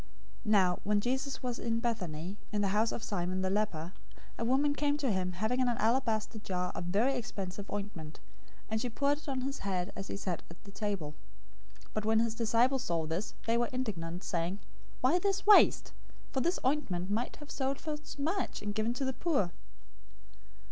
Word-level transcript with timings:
026:006 0.01 0.07
Now 0.45 0.79
when 0.83 0.99
Jesus 0.99 1.43
was 1.43 1.59
in 1.59 1.79
Bethany, 1.79 2.35
in 2.51 2.61
the 2.63 2.69
house 2.73 2.91
of 2.91 3.03
Simon 3.03 3.43
the 3.43 3.51
leper, 3.51 3.93
026:007 4.39 4.39
a 4.39 4.45
woman 4.45 4.73
came 4.73 4.97
to 4.97 5.11
him 5.11 5.33
having 5.33 5.61
an 5.61 5.67
alabaster 5.77 6.39
jar 6.39 6.71
of 6.73 6.85
very 6.85 7.13
expensive 7.13 7.69
ointment, 7.69 8.19
and 8.67 8.81
she 8.81 8.89
poured 8.89 9.19
it 9.19 9.29
on 9.29 9.41
his 9.41 9.59
head 9.59 9.93
as 9.95 10.07
he 10.07 10.17
sat 10.17 10.41
at 10.49 10.63
the 10.63 10.71
table. 10.71 11.11
026:008 11.89 11.93
But 11.93 12.05
when 12.05 12.19
his 12.19 12.33
disciples 12.33 12.83
saw 12.83 13.05
this, 13.05 13.35
they 13.45 13.59
were 13.59 13.69
indignant, 13.71 14.23
saying, 14.23 14.57
"Why 15.01 15.19
this 15.19 15.45
waste? 15.45 15.91
026:009 16.29 16.33
For 16.33 16.41
this 16.41 16.59
ointment 16.65 17.11
might 17.11 17.35
have 17.35 17.49
been 17.49 17.55
sold 17.55 17.79
for 17.79 17.95
much, 18.17 18.63
and 18.63 18.73
given 18.73 18.95
to 18.95 19.05
the 19.05 19.13
poor." 19.13 19.51